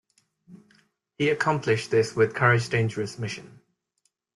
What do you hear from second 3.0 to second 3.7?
mission.